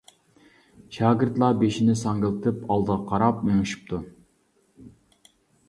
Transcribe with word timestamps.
شاگىرتلار 0.95 1.59
بېشىنى 1.59 1.97
ساڭگىلىتىپ 2.01 2.65
ئالدىغا 2.77 2.99
قاراپ 3.13 3.47
مېڭىشىپتۇ. 3.51 4.03